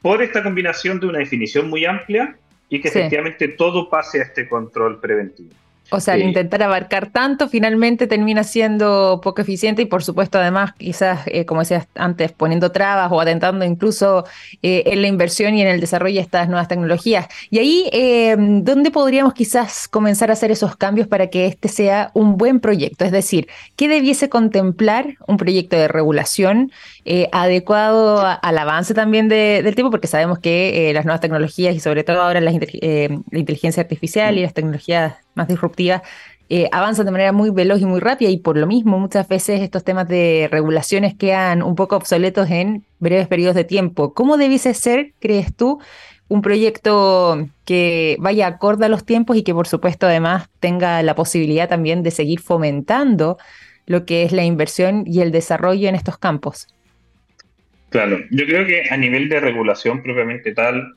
[0.03, 2.35] por esta combinación de una definición muy amplia
[2.67, 5.51] y que efectivamente todo pase a este control preventivo.
[5.89, 10.73] O sea, al intentar abarcar tanto, finalmente termina siendo poco eficiente y por supuesto además
[10.73, 14.25] quizás, eh, como decías antes, poniendo trabas o atentando incluso
[14.63, 17.27] eh, en la inversión y en el desarrollo de estas nuevas tecnologías.
[17.49, 22.09] Y ahí, eh, ¿dónde podríamos quizás comenzar a hacer esos cambios para que este sea
[22.13, 23.05] un buen proyecto?
[23.05, 26.71] Es decir, ¿qué debiese contemplar un proyecto de regulación
[27.31, 29.91] adecuado al avance también del tiempo?
[29.91, 34.53] Porque sabemos que las nuevas tecnologías y sobre todo ahora la inteligencia artificial y las
[34.53, 36.01] tecnologías más disruptivas,
[36.49, 39.61] eh, avanzan de manera muy veloz y muy rápida y por lo mismo muchas veces
[39.61, 44.13] estos temas de regulaciones quedan un poco obsoletos en breves periodos de tiempo.
[44.13, 45.79] ¿Cómo debiese ser, crees tú,
[46.27, 51.15] un proyecto que vaya acorde a los tiempos y que por supuesto además tenga la
[51.15, 53.37] posibilidad también de seguir fomentando
[53.85, 56.67] lo que es la inversión y el desarrollo en estos campos?
[57.89, 60.95] Claro, yo creo que a nivel de regulación propiamente tal,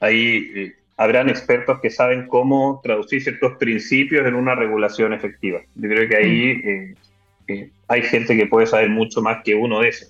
[0.00, 5.60] hay eh, habrán expertos que saben cómo traducir ciertos principios en una regulación efectiva.
[5.76, 6.68] Yo creo que ahí mm.
[6.68, 6.94] eh,
[7.46, 10.06] eh, hay gente que puede saber mucho más que uno de eso.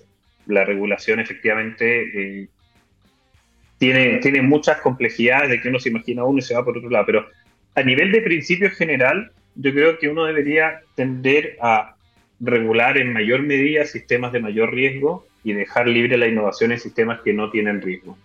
[0.47, 2.47] La regulación efectivamente eh,
[3.77, 6.89] tiene, tiene muchas complejidades de que uno se imagina uno y se va por otro
[6.89, 7.27] lado, pero
[7.75, 11.95] a nivel de principio general, yo creo que uno debería tender a
[12.39, 17.21] regular en mayor medida sistemas de mayor riesgo y dejar libre la innovación en sistemas
[17.21, 18.17] que no tienen riesgo.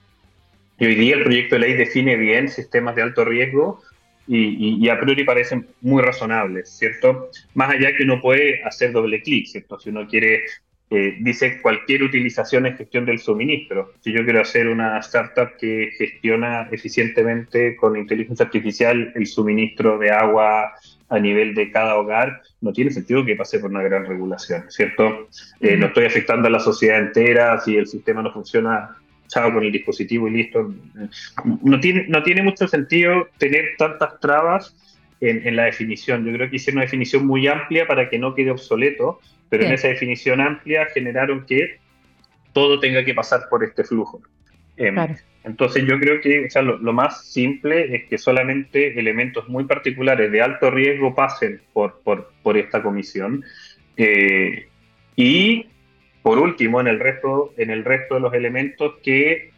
[0.78, 3.80] Y hoy día el proyecto de ley define bien sistemas de alto riesgo
[4.26, 7.30] y, a priori parecen muy razonables, ¿cierto?
[7.54, 9.78] Más allá que uno puede hacer doble clic, ¿cierto?
[9.78, 10.44] Si uno quiere,
[10.90, 13.92] eh, dice cualquier utilización en gestión del suministro.
[14.00, 20.10] Si yo quiero hacer una startup que gestiona eficientemente con inteligencia artificial el suministro de
[20.10, 20.72] agua
[21.10, 25.28] a nivel de cada hogar, no tiene sentido que pase por una gran regulación, ¿cierto?
[25.60, 28.96] Eh, no estoy afectando a la sociedad entera si el sistema no funciona
[29.32, 30.72] con el dispositivo y listo.
[31.62, 34.76] No tiene, no tiene mucho sentido tener tantas trabas
[35.20, 36.24] en, la definición.
[36.24, 39.72] Yo creo que hice una definición muy amplia para que no quede obsoleto, pero en
[39.72, 41.78] esa definición amplia generaron que
[42.52, 44.22] todo tenga que pasar por este flujo.
[44.76, 44.96] Em,
[45.44, 50.70] entonces yo creo que lo, más simple es que solamente elementos muy particulares de alto
[50.70, 53.44] riesgo pasen por, por, por esta comisión.
[53.96, 54.68] Eh,
[55.16, 55.66] y
[56.24, 59.52] por último, en el resto, en el resto de los elementos que,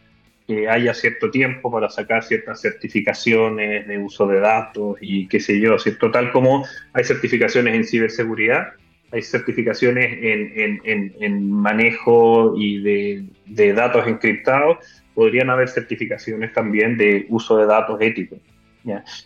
[0.69, 5.77] haya cierto tiempo para sacar ciertas certificaciones de uso de datos y qué sé yo,
[5.77, 6.09] ¿cierto?
[6.09, 8.69] Tal como hay certificaciones en ciberseguridad,
[9.11, 12.81] hay certificaciones en, manejo y
[13.45, 14.77] de, datos encriptados,
[15.13, 18.39] podrían haber certificaciones también de uso de datos éticos.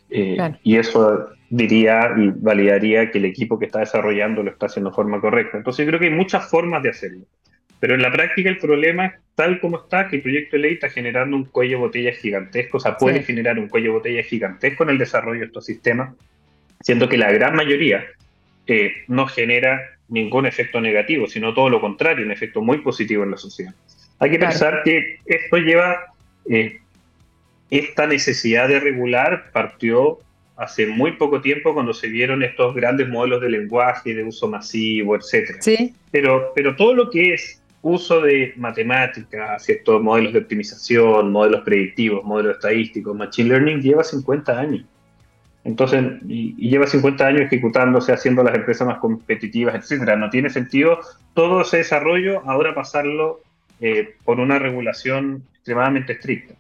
[0.09, 4.89] Eh, y eso diría y validaría que el equipo que está desarrollando lo está haciendo
[4.89, 5.57] de forma correcta.
[5.57, 7.25] Entonces yo creo que hay muchas formas de hacerlo.
[7.81, 10.73] Pero en la práctica el problema es tal como está, que el proyecto de ley
[10.73, 14.23] está generando un cuello de botella gigantesco, o sea, puede generar un cuello de botella
[14.23, 16.13] gigantesco en el desarrollo de estos sistemas,
[16.79, 18.05] siendo que la gran mayoría
[18.67, 23.31] eh, no genera ningún efecto negativo, sino todo lo contrario, un efecto muy positivo en
[23.31, 23.73] la sociedad.
[24.19, 26.13] Hay que pensar que esto lleva,
[26.49, 26.79] eh,
[27.71, 30.19] esta necesidad de regular partió
[30.57, 35.15] hace muy poco tiempo cuando se vieron estos grandes modelos de lenguaje, de uso masivo,
[35.15, 35.57] etc.
[35.59, 35.93] Sí.
[36.11, 42.23] Pero, pero todo lo que es uso de matemáticas, ciertos modelos de optimización, modelos predictivos,
[42.23, 44.85] modelos estadísticos, machine learning lleva 50 años.
[45.63, 50.15] Entonces, y, lleva 50 años ejecutándose, haciendo las empresas más competitivas, etcétera.
[50.15, 50.99] No tiene sentido
[51.33, 53.41] todo ese desarrollo ahora pasarlo
[53.79, 56.55] eh, por una regulación extremadamente estricta.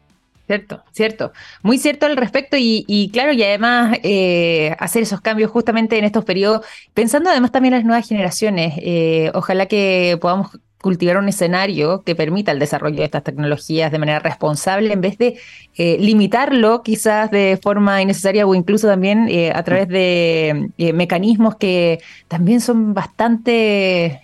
[0.51, 1.31] Cierto, cierto.
[1.63, 6.25] Muy cierto al respecto y, claro, y además eh, hacer esos cambios justamente en estos
[6.25, 8.73] periodos, pensando además también en las nuevas generaciones.
[8.79, 13.99] Eh, ojalá que podamos cultivar un escenario que permita el desarrollo de estas tecnologías de
[13.99, 15.39] manera responsable en vez de
[15.77, 22.59] eh, limitarlo quizás de forma innecesaria o incluso también a través de mecanismos que también
[22.59, 24.19] son bastante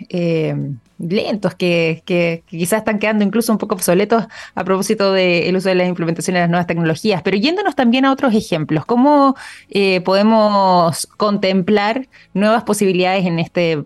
[1.00, 5.76] lentos, que, que, quizás están quedando incluso un poco obsoletos a propósito del uso de
[5.76, 7.22] la implementación de las nuevas tecnologías.
[7.22, 9.36] Pero yéndonos también a otros ejemplos, ¿cómo
[10.04, 13.84] podemos contemplar nuevas posibilidades en este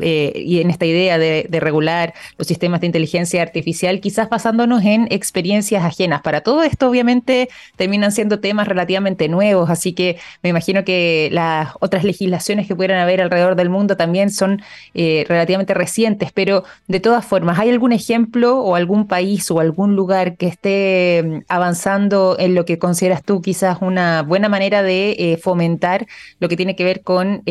[0.00, 5.06] eh, y en esta idea de, regular los sistemas de inteligencia artificial, quizás basándonos en
[5.10, 6.22] experiencias ajenas.
[6.22, 11.70] Para todo esto, obviamente, terminan siendo temas relativamente nuevos, así que me imagino que las
[11.80, 14.62] otras legislaciones que pudieran haber alrededor del mundo también son
[14.94, 19.96] eh, relativamente recientes, pero de todas formas, ¿hay algún ejemplo o algún país o algún
[19.96, 25.16] lugar que esté mm, avanzando en lo que consideras tú quizás una buena manera de
[25.18, 26.06] eh, fomentar
[26.38, 27.42] lo que tiene que ver con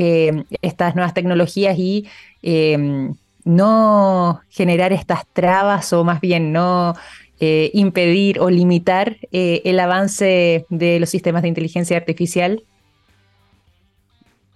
[0.62, 2.08] estas nuevas tecnologías y
[2.42, 6.96] Em, no generar estas trabas o más bien no
[7.40, 12.62] eh, impedir o limitar eh, el avance de los sistemas de inteligencia artificial?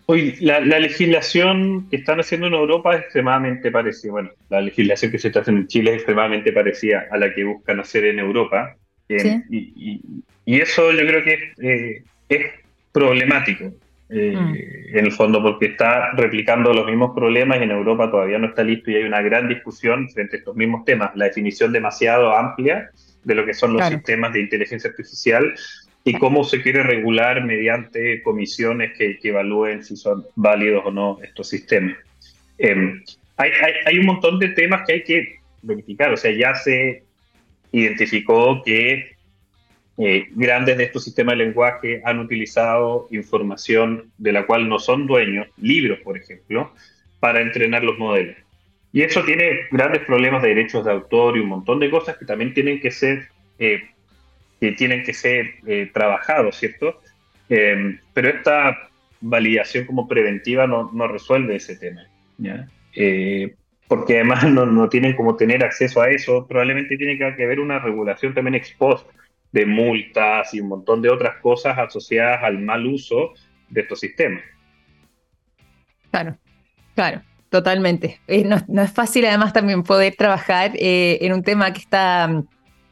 [0.06, 4.12] Hoy, la, legislación que están haciendo en Europa es extremadamente parecida.
[4.12, 7.46] Bueno, la legislación que se está haciendo en Chile es extremadamente parecida a la que
[7.46, 8.76] buscan hacer en Europa.
[9.08, 10.02] Em, y,
[10.46, 12.52] eso yo creo que es eh,
[12.91, 13.72] problemático.
[14.10, 14.98] Eh, mm.
[14.98, 18.63] en el fondo, porque está replicando los mismos problemas y en Europa todavía no está
[18.63, 21.16] listo y hay una gran discusión frente a estos mismos temas.
[21.16, 22.92] La definición demasiado amplia
[23.24, 25.54] de lo que son los sistemas de inteligencia artificial
[26.04, 31.48] y cómo se quiere regular mediante comisiones que, evalúen si son válidos o no estos
[31.48, 31.96] sistemas.
[32.58, 33.02] Em,
[33.38, 33.52] hay,
[33.86, 37.04] hay un montón de temas que hay que verificar, o sea, ya se
[37.72, 39.12] identificó que
[39.97, 45.06] eh, grandes de estos sistemas de lenguaje han utilizado información de la cual no son
[45.06, 46.73] dueños, libros, por ejemplo,
[47.19, 48.36] para entrenar los modelos.
[48.91, 52.25] Y eso tiene grandes problemas de derechos de autor y un montón de cosas que
[52.25, 53.27] también tienen que ser,
[53.60, 53.84] eh,
[54.60, 56.99] que tienen que ser eh, trabajados, ¿cierto?
[58.13, 58.89] pero esta
[59.21, 62.08] validación como preventiva no, no resuelve ese tema,
[62.39, 62.67] ¿ya?
[63.88, 67.77] porque además no, no, tienen como tener acceso a eso, probablemente tiene que haber una
[67.77, 69.06] regulación también ex post
[69.54, 73.34] de multas y un montón de otras cosas asociadas al mal uso
[73.70, 74.44] de estos sistemas.
[76.12, 76.38] Claro,
[76.96, 78.20] claro, totalmente.
[78.28, 82.48] Eh, no, es fácil además también poder trabajar eh, en un tema que está mm,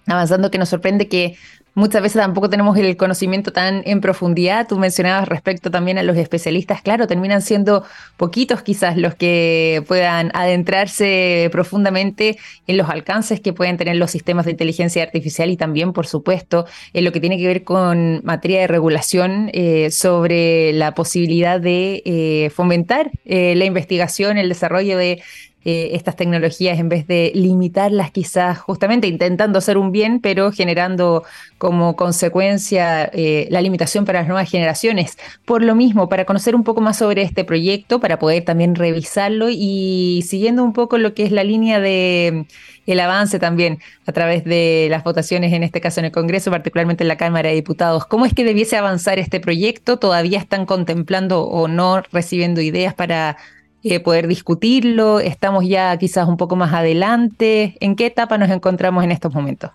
[0.08, 1.36] avanzando, que nos sorprende que
[1.74, 4.68] Muchas veces tampoco tenemos el conocimiento tan en profundidad.
[4.68, 7.86] Tú mencionabas respecto también a los especialistas, claro, terminan siendo
[8.18, 14.46] poquitos quizás los que puedan adentrarse profundamente en los alcances que pueden tener los sistemas
[14.46, 18.60] de inteligencia artificial y también, por supuesto, en lo que tiene que ver con materia
[18.60, 25.24] de regulación eh, sobre la posibilidad de eh, fomentar eh, la investigación, el desarrollo de
[25.64, 31.24] eh, estas tecnologías en vez de limitarlas quizás justamente intentando hacer un bien, pero generando
[31.58, 35.18] como consecuencia eh, la limitación para las nuevas generaciones.
[35.46, 39.50] Por lo mismo, para conocer un poco más sobre este proyecto, para poder también revisarlo
[39.52, 42.46] y siguiendo un poco lo que es la línea de
[42.88, 47.04] el avance también a través de las votaciones, en este caso en el Congreso, particularmente
[47.04, 48.06] en la Cámara de Diputados.
[48.06, 49.98] ¿Cómo es que debiese avanzar este proyecto?
[49.98, 53.38] ¿Todavía están contemplando o no recibiendo ideas para
[53.84, 55.20] eh, poder discutirlo?
[55.20, 57.76] ¿Estamos ya quizás un poco más adelante?
[57.80, 59.72] ¿En qué etapa nos encontramos en estos momentos?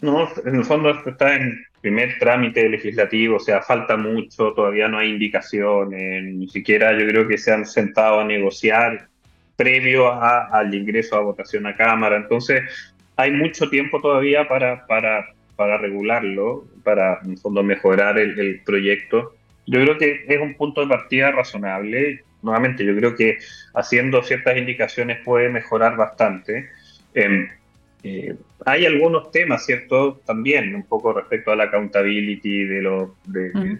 [0.00, 4.98] No, en el fondo está en primer trámite legislativo, o sea, falta mucho, todavía no
[4.98, 9.08] hay indicaciones, ni siquiera yo creo que se han sentado a negociar
[9.56, 12.16] previo al ingreso a votación a Cámara.
[12.16, 12.62] Entonces,
[13.16, 18.62] hay mucho tiempo todavía para, para, para regularlo, para en el fondo mejorar el, el
[18.62, 19.34] proyecto.
[19.66, 23.38] Yo creo que es un punto de partida razonable nuevamente, yo creo que
[23.74, 26.70] haciendo ciertas indicaciones puede mejorar bastante.
[27.14, 27.48] Em,
[28.02, 30.20] eh, hay algunos temas, ¿cierto?
[30.24, 33.78] También un poco respecto a la accountability, de, lo, de,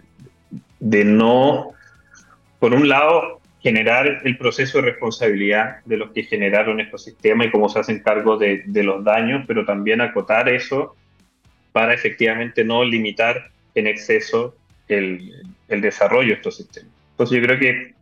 [0.79, 1.73] de, no,
[2.59, 7.51] por un lado, generar el proceso de responsabilidad de los que generaron estos sistemas y
[7.51, 10.97] cómo se hacen cargo de, de los daños, pero también acotar eso
[11.73, 14.57] para efectivamente no limitar en exceso
[14.89, 16.91] el, el desarrollo de estos sistemas.
[17.13, 17.95] Entonces yo creo que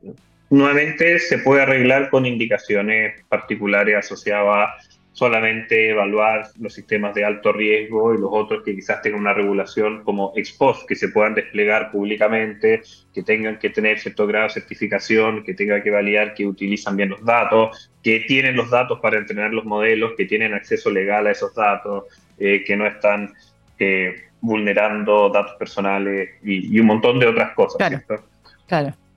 [0.50, 4.74] Nuevamente se puede arreglar con indicaciones particulares asociadas a
[5.18, 10.04] solamente evaluar los sistemas de alto riesgo y los otros que quizás tengan una regulación
[10.04, 12.82] como ex post, que se puedan desplegar públicamente,
[13.12, 17.10] que tengan que tener cierto grado de certificación, que tengan que validar que utilizan bien
[17.10, 21.32] los datos, que tienen los datos para entrenar los modelos, que tienen acceso legal a
[21.32, 22.04] esos datos,
[22.38, 23.32] eh, que no están
[23.80, 27.76] eh, vulnerando datos personales y, un montón de otras cosas.
[27.76, 28.24] Claro,
[28.68, 29.07] claro.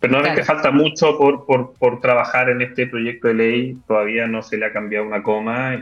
[0.00, 3.78] Pero no es que falta mucho por, por, por, trabajar en este proyecto de ley,
[3.86, 5.74] todavía no se le ha cambiado una coma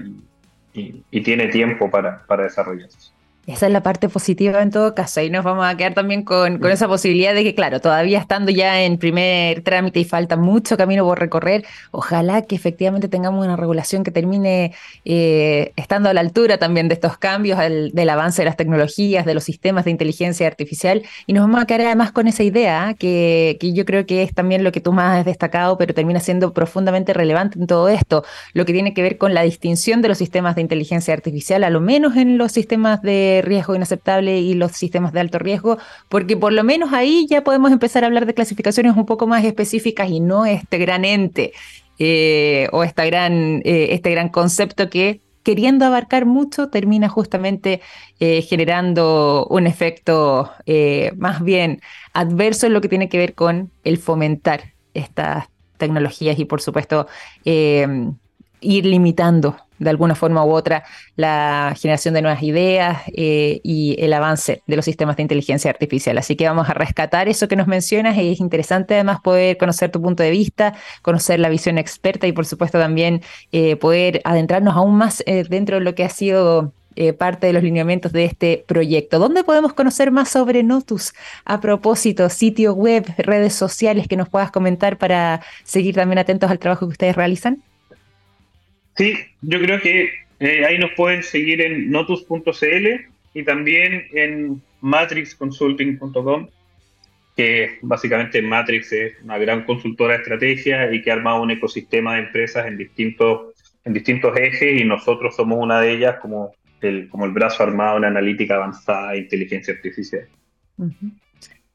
[0.72, 3.13] y, y, tiene tiempo para, para desarrollarse.
[3.46, 5.20] Esa es la parte positiva en todo caso.
[5.20, 8.50] Ahí nos vamos a quedar también con, con, esa posibilidad de que, claro, todavía estando
[8.50, 13.56] ya en primer trámite y falta mucho camino por recorrer, ojalá que efectivamente tengamos una
[13.56, 14.72] regulación que termine
[15.04, 19.34] eh, estando a la altura también de estos cambios, del avance de las tecnologías, de
[19.34, 21.02] los sistemas de inteligencia artificial.
[21.26, 22.94] Y nos vamos a quedar además con esa idea ¿ah?
[22.94, 26.20] que, que yo creo que es también lo que tú más has destacado, pero termina
[26.20, 30.08] siendo profundamente relevante en todo esto, lo que tiene que ver con la distinción de
[30.08, 34.54] los sistemas de inteligencia artificial, a lo menos en los sistemas de riesgo inaceptable y
[34.54, 38.26] los sistemas de alto riesgo, porque por lo menos ahí ya podemos empezar a hablar
[38.26, 41.52] de clasificaciones un poco más específicas y no este gran ente
[41.98, 47.80] eh, o esta gran, eh, este gran concepto que queriendo abarcar mucho termina justamente
[48.18, 50.50] eh, generando un efecto
[51.16, 51.82] más bien
[52.14, 55.44] adverso en lo que tiene que ver con el fomentar estas
[55.76, 57.06] tecnologías y por supuesto
[57.44, 60.84] ir limitando de alguna forma u otra
[61.16, 66.18] la generación de nuevas ideas eh, y el avance de los sistemas de inteligencia artificial.
[66.18, 69.90] Así que vamos a rescatar eso que nos mencionas y es interesante además poder conocer
[69.90, 74.76] tu punto de vista, conocer la visión experta y por supuesto también eh, poder adentrarnos
[74.76, 76.72] aún más eh, dentro de lo que ha sido
[77.18, 79.18] parte de los lineamientos de este proyecto.
[79.18, 81.12] ¿Dónde podemos conocer más sobre Notus?
[81.44, 86.60] A propósito, sitio web, redes sociales que nos puedas comentar para seguir también atentos al
[86.60, 87.64] trabajo que ustedes realizan.
[88.96, 92.86] Sí, yo creo que eh, ahí nos pueden seguir en notus.cl
[93.34, 96.48] y también en matrixconsulting.com,
[97.36, 102.14] que básicamente Matrix es una gran consultora de estrategia y que ha armado un ecosistema
[102.14, 103.54] de empresas en distintos,
[103.84, 107.96] en distintos ejes y nosotros somos una de ellas como el, como el brazo armado
[107.96, 110.28] en analítica avanzada e inteligencia artificial.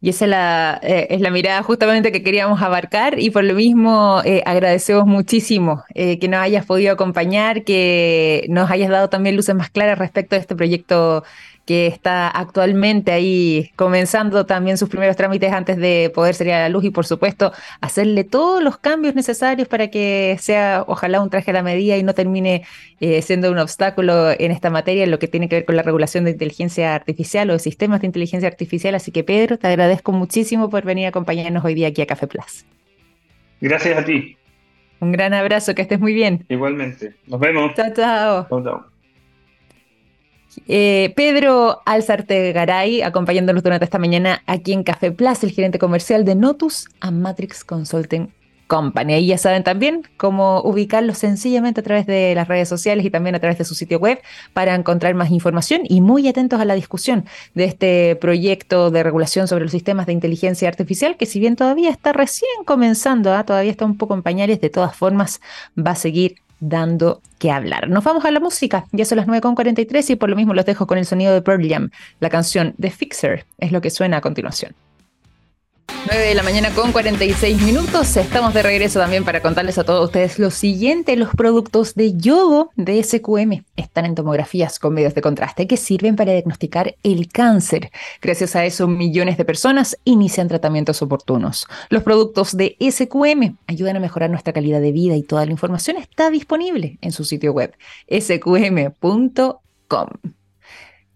[0.01, 3.53] Y esa es la, eh, es la mirada justamente que queríamos abarcar y por lo
[3.53, 9.35] mismo eh, agradecemos muchísimo eh, que nos hayas podido acompañar, que nos hayas dado también
[9.35, 11.25] luces más claras respecto a este proyecto
[11.69, 16.69] que está actualmente ahí comenzando también sus primeros trámites antes de poder salir a la
[16.69, 21.51] luz y por supuesto hacerle todos los cambios necesarios para que sea ojalá un traje
[21.51, 22.63] a la medida y no termine
[23.01, 25.83] eh, siendo un obstáculo en esta materia en lo que tiene que ver con la
[25.83, 28.95] regulación de inteligencia artificial o de sistemas de inteligencia artificial.
[28.95, 32.25] Así que Pedro, te agradezco muchísimo por venir a acompañarnos hoy día aquí a Café
[32.25, 32.65] Plus.
[33.61, 34.35] Gracias a ti.
[35.01, 36.47] Un gran abrazo, que estés muy bien.
[36.49, 37.13] Igualmente.
[37.27, 37.75] Nos vemos.
[37.75, 38.47] Chao, chao.
[38.49, 38.88] Chao, chao.
[40.67, 46.25] Eh, Pedro Alzarte Garay, acompañándonos durante esta mañana aquí en Café Plus, el gerente comercial
[46.25, 48.29] de Notus a Matrix Consulting
[48.69, 49.13] Company.
[49.13, 53.35] Ahí ya saben también cómo ubicarlo sencillamente a través de las redes sociales y también
[53.35, 54.21] a través de su sitio web
[54.53, 57.25] para encontrar más información y muy atentos a la discusión
[57.55, 61.89] de este proyecto de regulación sobre los sistemas de inteligencia artificial que si bien todavía
[61.89, 63.43] está recién comenzando, ¿ah?
[63.43, 65.41] todavía está un poco en pañales, de todas formas
[65.75, 67.89] va a seguir dando que hablar.
[67.89, 70.87] Nos vamos a la música, ya son las 9.43 y por lo mismo los dejo
[70.87, 71.89] con el sonido de Pearl Jam.
[72.19, 74.75] La canción The Fixer es lo que suena a continuación.
[76.07, 78.17] 9 de la mañana con 46 minutos.
[78.17, 81.15] Estamos de regreso también para contarles a todos ustedes lo siguiente.
[81.15, 86.15] Los productos de yodo de SQM están en tomografías con medios de contraste que sirven
[86.15, 87.91] para diagnosticar el cáncer.
[88.21, 91.67] Gracias a eso, millones de personas inician tratamientos oportunos.
[91.89, 95.97] Los productos de SQM ayudan a mejorar nuestra calidad de vida y toda la información
[95.97, 97.75] está disponible en su sitio web
[98.09, 99.49] sqm.com.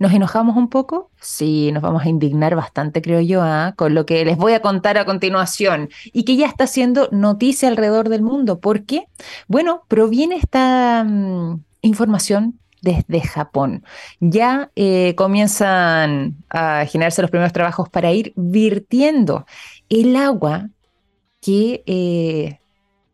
[0.04, 1.12] ¿Nos enojamos un poco?
[1.22, 3.74] Sí, nos vamos a indignar bastante, creo yo, ¿ah?
[3.78, 7.70] con lo que les voy a contar a continuación y que ya está siendo noticia
[7.70, 8.60] alrededor del mundo.
[8.60, 9.08] ¿Por qué?
[9.47, 13.86] Bueno, proviene esta mm, información desde Japón.
[14.20, 19.45] Ya eh, comienzan a generarse los primeros trabajos para ir virtiendo
[19.88, 20.68] el agua
[21.39, 22.60] que, eh,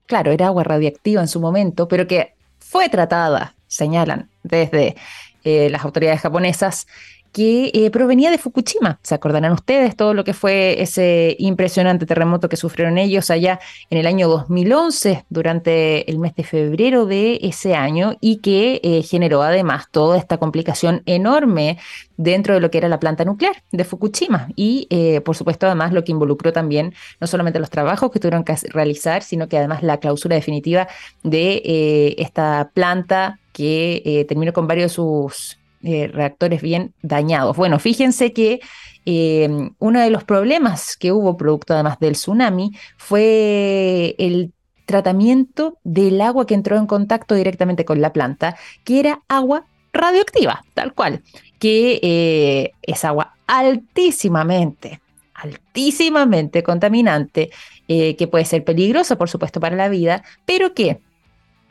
[0.07, 4.95] claro, era agua radiactiva en su momento, pero que fue tratada, señalan, desde
[5.43, 6.87] eh, las autoridades japonesas
[7.31, 8.99] que eh, provenía de Fukushima.
[9.03, 13.59] Se acordarán ustedes todo lo que fue ese impresionante terremoto que sufrieron ellos allá
[13.91, 19.03] en el año 2011, durante el mes de febrero de ese año, y que eh,
[19.03, 21.77] generó además toda esta complicación enorme
[22.17, 24.47] dentro de lo que era la planta nuclear de Fukushima.
[24.55, 24.87] Y
[25.23, 29.21] por supuesto además lo que involucró también no solamente los trabajos que tuvieron que realizar,
[29.21, 30.87] sino que además la clausura definitiva
[31.23, 37.57] de esta planta que eh, terminó con varios de sus eh, reactores bien dañados.
[37.57, 38.61] Bueno, fíjense que
[39.03, 44.53] em, uno de los problemas que hubo producto además del tsunami fue el
[44.85, 48.55] tratamiento del agua que entró en contacto directamente con la planta,
[48.85, 51.21] que era agua radioactiva, tal cual,
[51.59, 55.01] que eh, es agua altísimamente,
[55.33, 57.49] altísimamente contaminante,
[57.87, 60.99] que puede ser peligrosa, por supuesto, para la vida, pero que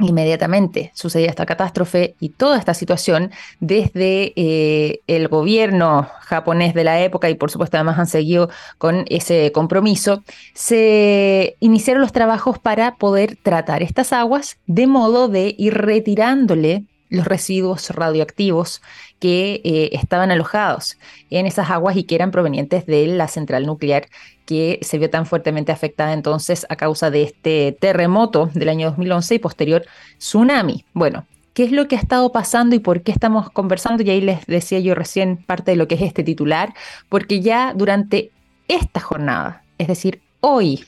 [0.01, 7.01] Inmediatamente sucedía esta catástrofe y toda esta situación desde eh, el gobierno japonés de la
[7.01, 10.23] época y por supuesto además han seguido con ese compromiso,
[10.55, 17.27] se iniciaron los trabajos para poder tratar estas aguas de modo de ir retirándole los
[17.27, 18.83] residuos radioactivos
[19.19, 20.99] que eh, estaban alojados
[21.31, 24.09] en esas aguas y que eran provenientes de la central nuclear
[24.47, 29.35] que se vio tan fuertemente afectada entonces a causa de este terremoto del año 2011
[29.35, 29.85] y posterior
[30.19, 30.85] tsunami.
[30.95, 34.03] Bueno, ¿qué es lo que ha estado pasando y por qué estamos conversando?
[34.03, 36.73] Y ahí les decía yo recién parte de lo que es este titular,
[37.09, 38.31] porque ya durante
[38.69, 40.85] esta jornada, es decir, hoy,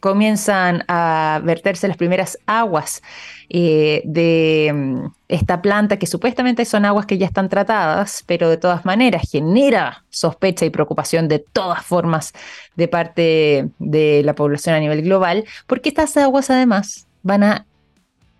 [0.00, 3.02] comienzan a verterse las primeras aguas
[3.48, 8.56] eh, de mm, esta planta, que supuestamente son aguas que ya están tratadas, pero de
[8.56, 12.32] todas maneras genera sospecha y preocupación de todas formas
[12.76, 17.66] de parte de la población a nivel global, porque estas aguas además van a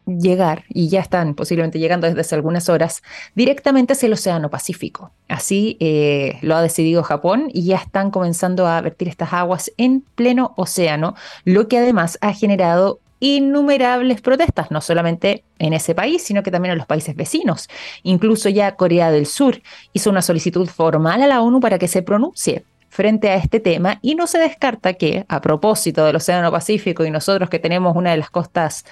[0.09, 3.03] llegar, y ya están posiblemente llegando desde hace algunas horas,
[3.35, 5.13] directamente hacia el Océano Pacífico.
[5.29, 10.01] Así eh, lo ha decidido Japón y ya están comenzando a vertir estas aguas en
[10.15, 16.43] pleno océano, lo que además ha generado innumerables protestas, no solamente en ese país, sino
[16.43, 17.69] que también en los países vecinos.
[18.03, 19.61] Incluso ya Corea del Sur
[19.93, 23.99] hizo una solicitud formal a la ONU para que se pronuncie frente a este tema
[24.03, 28.11] y no se descarta que, a propósito del Océano Pacífico y nosotros que tenemos una
[28.11, 28.85] de las costas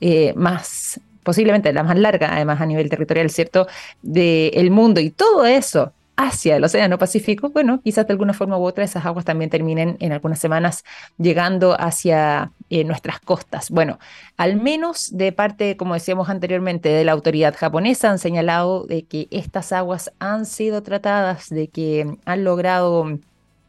[0.00, 3.66] eh, más, posiblemente la más larga, además a nivel territorial, ¿cierto?,
[4.02, 8.64] del mundo y todo eso hacia el Océano Pacífico, bueno, quizás de alguna forma u
[8.64, 10.84] otra esas aguas también terminen en algunas semanas
[11.18, 13.70] llegando hacia eh, nuestras costas.
[13.70, 13.98] Bueno,
[14.36, 19.26] al menos de parte, como decíamos anteriormente, de la autoridad japonesa han señalado de que
[19.30, 23.18] estas aguas han sido tratadas, de que han logrado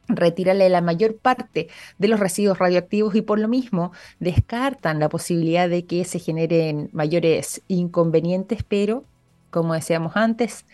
[0.07, 5.69] retirarle la mayor parte de los residuos radioactivos y por lo mismo descartan la posibilidad
[5.69, 9.03] de que se generen mayores inconvenientes, pero
[9.49, 10.65] como decíamos antes,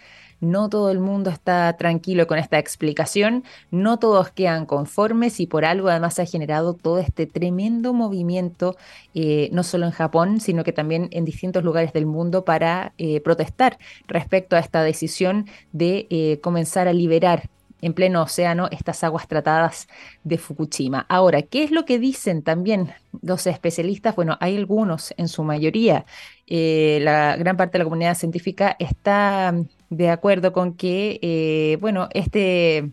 [0.42, 5.64] no todo el mundo está tranquilo con esta explicación, no todos quedan conformes y por
[5.66, 8.76] algo además se ha generado todo este tremendo movimiento,
[9.14, 13.22] eh, no solo en Japón, sino que también en distintos lugares del mundo para eh,
[13.22, 13.78] protestar
[14.08, 17.50] respecto a esta decisión de eh, comenzar a liberar
[17.82, 19.88] en pleno océano estas aguas tratadas
[20.24, 21.06] de Fukushima.
[21.10, 24.16] Ahora, ¿qué es lo que dicen también los especialistas?
[24.16, 26.06] Bueno, hay algunos, en su mayoría,
[26.48, 29.54] eh, la gran parte de la comunidad científica está
[29.90, 32.92] de acuerdo con que, eh, bueno, este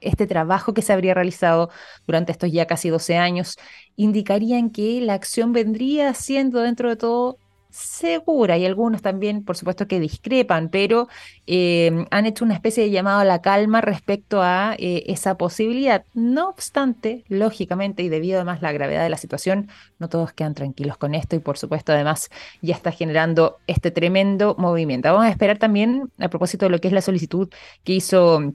[0.00, 1.70] este trabajo que se habría realizado
[2.06, 3.56] durante estos ya casi 12 años
[3.96, 7.38] indicarían que la acción vendría siendo dentro de todo
[7.70, 11.08] segura y algunos también, por supuesto, que discrepan, pero
[11.46, 16.04] eh, han hecho una especie de llamado a la calma respecto a eh, esa posibilidad.
[16.14, 20.54] No obstante, lógicamente, y debido además a la gravedad de la situación, no todos quedan
[20.54, 22.30] tranquilos con esto y, por supuesto, además
[22.62, 25.08] ya está generando este tremendo movimiento.
[25.12, 27.48] Vamos a esperar también, a propósito de lo que es la solicitud
[27.84, 28.54] que hizo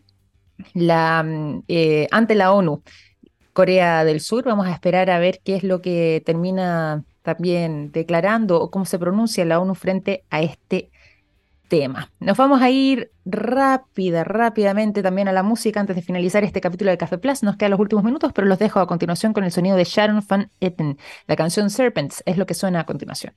[0.75, 2.83] eh, ante la ONU.
[3.53, 8.61] Corea del Sur, vamos a esperar a ver qué es lo que termina también declarando
[8.61, 10.91] o cómo se pronuncia la ONU frente a este
[11.69, 12.11] tema.
[12.19, 16.91] Nos vamos a ir rápida, rápidamente también a la música antes de finalizar este capítulo
[16.91, 17.41] de Café Plus.
[17.41, 20.23] Nos quedan los últimos minutos, pero los dejo a continuación con el sonido de Sharon
[20.27, 20.99] Van Etten.
[21.25, 23.33] La canción Serpents es lo que suena a continuación.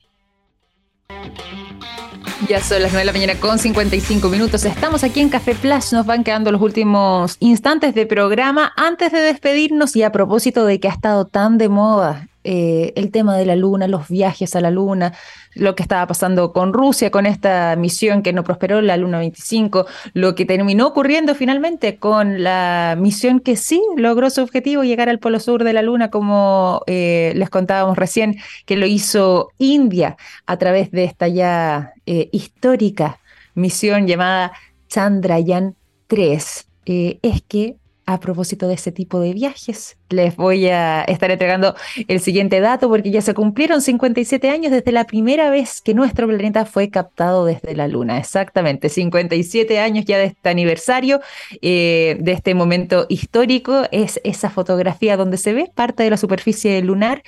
[2.49, 4.64] Ya son las 9 de la mañana con 55 minutos.
[4.64, 5.93] Estamos aquí en Café Plus.
[5.93, 10.78] Nos van quedando los últimos instantes de programa antes de despedirnos y a propósito de
[10.78, 14.61] que ha estado tan de moda eh, el tema de la luna, los viajes a
[14.61, 15.12] la luna,
[15.55, 19.84] lo que estaba pasando con Rusia, con esta misión que no prosperó, la Luna 25,
[20.12, 25.18] lo que terminó ocurriendo finalmente con la misión que sí logró su objetivo, llegar al
[25.18, 30.16] polo sur de la Luna, como eh, les contábamos recién, que lo hizo India
[30.47, 33.18] a través de esta ya eh, histórica
[33.55, 34.53] misión llamada
[34.86, 35.74] Chandrayaan
[36.07, 36.68] 3.
[36.86, 37.76] es que
[38.07, 39.96] a propósito de ese tipo de viajes.
[40.11, 41.74] Les voy a estar entregando
[42.07, 46.28] el siguiente dato porque ya se cumplieron 57 años desde la primera vez que nuestro
[46.28, 48.18] planeta fue captado desde la Luna.
[48.18, 51.20] Exactamente, 57 años ya de este aniversario,
[51.61, 53.82] eh, de este momento histórico.
[53.90, 57.24] Es esa fotografía donde se ve parte de la superficie lunar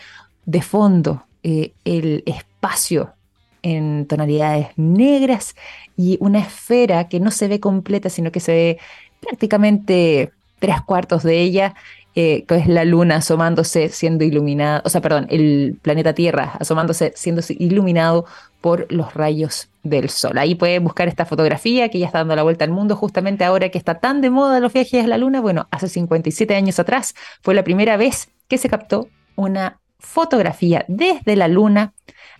[0.46, 3.14] de fondo, eh, el espacio
[3.62, 5.56] en tonalidades negras
[5.96, 8.78] y una esfera que no se ve completa, sino que se ve
[9.20, 11.74] prácticamente tres cuartos de ella,
[12.14, 17.12] eh, que es la luna asomándose, siendo iluminada, o sea, perdón, el planeta Tierra asomándose,
[17.14, 18.26] siendo iluminado
[18.60, 20.36] por los rayos del sol.
[20.38, 23.68] Ahí pueden buscar esta fotografía que ya está dando la vuelta al mundo justamente ahora
[23.68, 25.40] que está tan de moda los viajes a la luna.
[25.40, 31.36] Bueno, hace 57 años atrás fue la primera vez que se captó una fotografía desde
[31.36, 31.92] la luna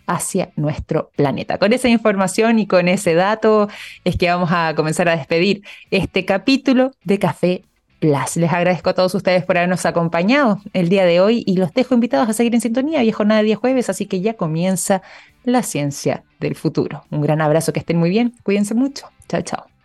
[0.07, 1.57] hacia nuestro planeta.
[1.57, 3.69] Con esa información y con ese dato
[4.03, 5.61] es que vamos a comenzar a despedir
[5.91, 7.63] este capítulo de Café
[8.01, 11.93] les agradezco a todos ustedes por habernos acompañado el día de hoy y los dejo
[11.93, 12.99] invitados a seguir en sintonía.
[12.99, 15.01] Hoy jornada de día jueves, así que ya comienza
[15.43, 17.03] la ciencia del futuro.
[17.11, 19.07] Un gran abrazo, que estén muy bien, cuídense mucho.
[19.27, 19.78] Chao, chao.